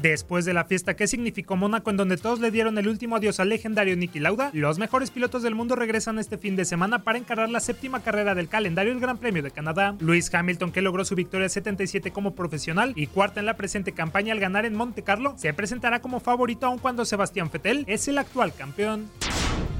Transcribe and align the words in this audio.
Después 0.00 0.44
de 0.44 0.54
la 0.54 0.64
fiesta 0.64 0.94
que 0.94 1.08
significó 1.08 1.56
Mónaco 1.56 1.90
en 1.90 1.96
donde 1.96 2.16
todos 2.16 2.38
le 2.38 2.50
dieron 2.50 2.78
el 2.78 2.88
último 2.88 3.16
adiós 3.16 3.40
al 3.40 3.48
legendario 3.48 3.96
Niki 3.96 4.20
Lauda, 4.20 4.50
los 4.52 4.78
mejores 4.78 5.10
pilotos 5.10 5.42
del 5.42 5.54
mundo 5.54 5.74
regresan 5.74 6.18
este 6.18 6.38
fin 6.38 6.54
de 6.54 6.64
semana 6.64 7.00
para 7.00 7.18
encarar 7.18 7.48
la 7.48 7.60
séptima 7.60 8.00
carrera 8.00 8.34
del 8.34 8.48
calendario 8.48 8.92
el 8.92 9.00
Gran 9.00 9.18
Premio 9.18 9.42
de 9.42 9.50
Canadá. 9.50 9.96
Lewis 9.98 10.32
Hamilton, 10.32 10.70
que 10.70 10.82
logró 10.82 11.04
su 11.04 11.14
victoria 11.14 11.48
77 11.48 12.12
como 12.12 12.34
profesional 12.34 12.92
y 12.94 13.08
cuarta 13.08 13.40
en 13.40 13.46
la 13.46 13.56
presente 13.56 13.92
campaña 13.92 14.32
al 14.32 14.40
ganar 14.40 14.64
en 14.64 14.74
Monte 14.74 15.02
Carlo, 15.02 15.34
se 15.36 15.52
presentará 15.52 16.00
como 16.00 16.20
favorito 16.20 16.66
aun 16.66 16.78
cuando 16.78 17.04
Sebastián 17.04 17.50
Vettel 17.52 17.84
es 17.88 18.06
el 18.08 18.18
actual 18.18 18.54
campeón. 18.54 19.08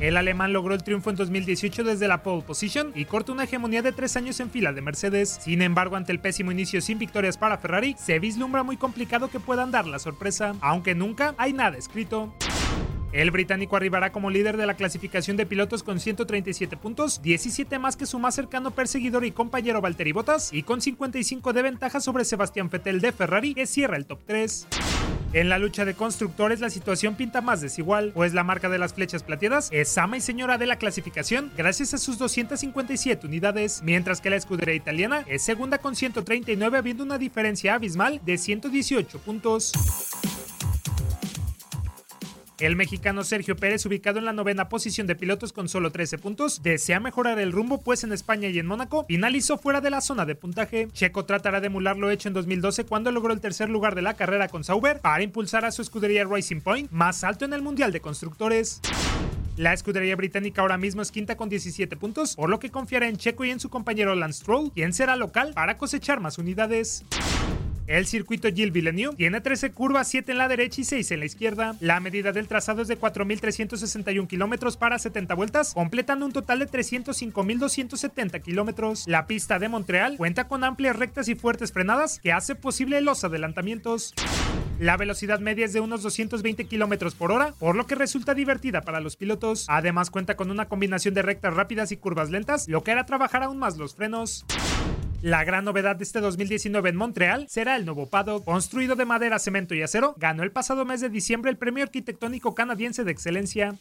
El 0.01 0.17
alemán 0.17 0.53
logró 0.53 0.75
el 0.75 0.85
triunfo 0.85 1.11
en 1.11 1.17
2018 1.17 1.83
desde 1.83 2.07
la 2.07 2.23
pole 2.23 2.43
position 2.43 2.93
y 2.95 3.05
cortó 3.05 3.33
una 3.33 3.45
hegemonía 3.45 3.83
de 3.83 3.91
tres 3.91 4.17
años 4.17 4.39
en 4.39 4.51
fila 4.51 4.73
de 4.73 4.81
Mercedes. 4.81 5.39
Sin 5.43 5.61
embargo, 5.61 5.97
ante 5.97 6.13
el 6.13 6.21
pésimo 6.21 6.53
inicio 6.53 6.81
sin 6.81 6.99
victorias 6.99 7.37
para 7.37 7.59
Ferrari, 7.59 7.97
se 7.99 8.21
vislumbra 8.21 8.63
muy 8.63 8.77
complicado 8.77 9.29
que 9.29 9.41
puedan 9.41 9.73
dar 9.73 9.89
la 9.89 9.99
sorpresa, 9.99 10.55
aunque 10.61 10.95
nunca 10.95 11.35
hay 11.37 11.53
nada 11.53 11.77
escrito. 11.77 12.33
El 13.11 13.31
británico 13.31 13.75
arribará 13.75 14.13
como 14.13 14.31
líder 14.31 14.57
de 14.57 14.67
la 14.67 14.75
clasificación 14.75 15.37
de 15.37 15.47
pilotos 15.47 15.83
con 15.83 15.99
137 15.99 16.77
puntos, 16.77 17.21
17 17.23 17.79
más 17.79 17.97
que 17.97 18.07
su 18.07 18.19
más 18.19 18.35
cercano 18.35 18.71
perseguidor 18.71 19.25
y 19.25 19.33
compañero 19.33 19.81
Valtteri 19.81 20.13
Bottas, 20.13 20.53
y 20.53 20.63
con 20.63 20.81
55 20.81 21.53
de 21.53 21.63
ventaja 21.63 22.01
sobre 22.01 22.25
Sebastián 22.25 22.69
Vettel 22.69 23.01
de 23.01 23.13
Ferrari, 23.13 23.55
que 23.55 23.67
cierra 23.67 23.97
el 23.97 24.07
top 24.07 24.21
3. 24.27 24.69
En 25.35 25.51
la 25.51 25.59
lucha 25.59 25.85
de 25.85 25.95
constructores 25.95 26.61
la 26.61 26.71
situación 26.71 27.15
pinta 27.15 27.43
más 27.43 27.61
desigual, 27.61 28.13
pues 28.15 28.33
la 28.33 28.45
marca 28.45 28.71
de 28.71 28.79
las 28.79 28.95
flechas 28.95 29.23
plateadas 29.23 29.69
es 29.73 29.97
ama 29.99 30.17
y 30.17 30.21
señora 30.23 30.57
de 30.57 30.67
la 30.67 30.77
clasificación 30.77 31.53
gracias 31.55 31.93
a 31.93 31.99
sus 31.99 32.17
257 32.19 33.27
unidades, 33.27 33.83
mientras 33.83 34.23
que 34.23 34.31
la 34.31 34.37
escudería 34.37 34.75
italiana 34.75 35.25
es 35.27 35.43
segunda 35.43 35.79
con 35.79 35.97
139 35.97 36.79
habiendo 36.79 37.05
una 37.05 37.19
diferencia 37.19 37.75
abismal 37.75 38.21
de 38.25 38.39
118 38.39 39.19
puntos. 39.19 39.73
El 42.61 42.75
mexicano 42.75 43.23
Sergio 43.23 43.55
Pérez, 43.55 43.87
ubicado 43.87 44.19
en 44.19 44.25
la 44.25 44.33
novena 44.33 44.69
posición 44.69 45.07
de 45.07 45.15
pilotos 45.15 45.53
con 45.53 45.69
solo 45.69 45.93
13 45.93 46.19
puntos, 46.19 46.61
desea 46.61 46.99
mejorar 46.99 47.39
el 47.39 47.53
rumbo, 47.53 47.81
pues 47.81 48.03
en 48.03 48.13
España 48.13 48.49
y 48.49 48.59
en 48.59 48.67
Mónaco 48.67 49.05
finalizó 49.07 49.59
fuera 49.59 49.81
de 49.81 49.91
la 49.91 50.01
zona 50.01 50.27
de 50.27 50.35
puntaje. 50.35 50.89
Checo 50.93 51.25
tratará 51.25 51.61
de 51.61 51.69
emular 51.69 51.97
lo 51.97 52.11
hecho 52.11 52.27
en 52.27 52.35
2012 52.35 52.85
cuando 52.85 53.13
logró 53.13 53.33
el 53.33 53.41
tercer 53.41 53.71
lugar 53.71 53.95
de 53.95 54.03
la 54.03 54.15
carrera 54.15 54.49
con 54.49 54.65
Sauber 54.65 54.99
para 55.01 55.23
impulsar 55.23 55.65
a 55.65 55.71
su 55.71 55.83
escudería 55.83 56.25
Racing 56.25 56.61
Point 56.61 56.91
más 56.91 57.23
alto 57.23 57.45
en 57.45 57.53
el 57.53 57.63
Mundial 57.63 57.93
de 57.93 58.01
Constructores. 58.01 58.81
La 59.57 59.73
escudería 59.73 60.17
británica 60.17 60.61
ahora 60.61 60.79
mismo 60.79 61.01
es 61.01 61.13
quinta 61.13 61.37
con 61.37 61.49
17 61.49 61.97
puntos, 61.97 62.35
por 62.35 62.51
lo 62.51 62.59
que 62.59 62.71
confiará 62.71 63.09
en 63.09 63.19
Checo 63.19 63.45
y 63.45 63.51
en 63.51 63.61
su 63.61 63.71
compañero 63.71 64.17
Lance 64.17 64.41
Stroll, 64.41 64.73
quien 64.73 64.93
será 64.93 65.15
local 65.15 65.53
para 65.55 65.79
cosechar 65.79 66.19
más 66.19 66.39
unidades. 66.39 67.05
El 67.89 68.07
circuito 68.07 68.49
Gilles 68.49 68.71
Villeneuve 68.71 69.17
tiene 69.17 69.41
13 69.41 69.73
curvas, 69.73 70.09
7 70.09 70.33
en 70.33 70.37
la 70.37 70.47
derecha 70.47 70.83
y 70.83 70.85
6 70.85 71.11
en 71.11 71.21
la 71.21 71.25
izquierda. 71.25 71.75
La 71.81 72.01
medida 72.01 72.33
del 72.33 72.47
trazado 72.47 72.83
es 72.83 72.89
de 72.89 73.01
4.361 73.01 74.29
kilómetros 74.29 74.77
para 74.77 74.99
70 74.99 75.35
vueltas, 75.35 75.73
completando 75.73 76.27
un 76.27 76.33
total 76.33 76.59
de 76.59 76.69
305.270 76.69 78.43
kilómetros. 78.43 79.09
La 79.09 79.27
pista 79.27 79.59
de 79.59 79.71
Montreal 79.71 80.19
cuenta 80.19 80.49
con 80.49 80.65
amplias 80.65 80.97
rectas 80.97 81.29
y 81.29 81.35
fuertes 81.35 81.73
frenadas 81.73 82.21
que 82.23 82.31
hace 82.31 82.55
posible 82.55 83.01
los 83.01 83.25
adelantamientos. 83.25 84.13
La 84.79 84.99
velocidad 84.99 85.41
media 85.41 85.65
es 85.65 85.73
de 85.73 85.81
unos 85.81 86.03
220 86.03 86.67
kilómetros 86.67 87.15
por 87.15 87.33
hora, 87.33 87.55
por 87.59 87.75
lo 87.75 87.87
que 87.87 87.95
resulta 87.95 88.35
divertida 88.35 88.83
para 88.83 89.01
los 89.01 89.17
pilotos. 89.17 89.65
Además, 89.67 90.11
cuenta 90.11 90.37
con 90.37 90.51
una 90.51 90.69
combinación 90.69 91.15
de 91.15 91.23
rectas 91.23 91.55
rápidas 91.55 91.91
y 91.91 91.97
curvas 91.97 92.29
lentas, 92.29 92.69
lo 92.69 92.83
que 92.85 92.91
hará 92.91 93.07
trabajar 93.07 93.43
aún 93.43 93.59
más 93.59 93.79
los 93.79 93.95
frenos. 93.95 94.45
La 95.21 95.43
gran 95.43 95.65
novedad 95.65 95.97
de 95.97 96.05
este 96.05 96.21
2019 96.21 96.91
en 96.91 96.97
Montreal 96.97 97.49
será 97.49 97.75
el 97.75 97.85
nuevo 97.85 98.09
paddock. 98.09 98.45
Construido 98.45 98.95
de 98.95 99.05
madera, 99.05 99.41
cemento 99.41 99.75
y 99.75 99.83
acero, 99.83 100.15
ganó 100.17 100.45
el 100.45 100.53
pasado 100.53 100.85
mes 100.85 101.01
de 101.01 101.09
diciembre 101.09 101.51
el 101.51 101.57
Premio 101.57 101.83
Arquitectónico 101.83 102.55
Canadiense 102.55 103.03
de 103.03 103.11
Excelencia. 103.11 103.75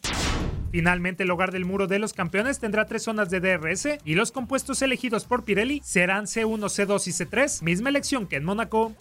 Finalmente, 0.72 1.22
el 1.22 1.30
hogar 1.30 1.52
del 1.52 1.64
muro 1.64 1.86
de 1.86 2.00
los 2.00 2.12
campeones 2.12 2.58
tendrá 2.58 2.86
tres 2.86 3.04
zonas 3.04 3.30
de 3.30 3.38
DRS 3.38 4.00
y 4.04 4.16
los 4.16 4.32
compuestos 4.32 4.82
elegidos 4.82 5.26
por 5.26 5.44
Pirelli 5.44 5.80
serán 5.84 6.24
C1, 6.24 6.58
C2 6.58 7.06
y 7.06 7.12
C3, 7.12 7.62
misma 7.62 7.90
elección 7.90 8.26
que 8.26 8.34
en 8.34 8.44
Mónaco. 8.44 8.96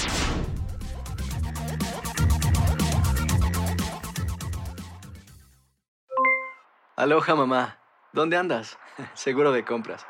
Aloha 6.95 7.35
mamá, 7.35 7.79
¿dónde 8.13 8.37
andas? 8.37 8.77
Seguro 9.15 9.51
de 9.51 9.65
compras. 9.65 10.05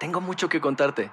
Tengo 0.00 0.20
mucho 0.20 0.48
que 0.48 0.60
contarte. 0.60 1.12